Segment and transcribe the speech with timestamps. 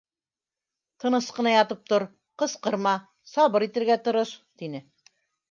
[1.03, 2.05] Тыныс ҡына ятып тор,
[2.43, 2.95] ҡысҡырма,
[3.35, 4.35] сабыр итергә тырыш,—
[4.65, 4.85] тине.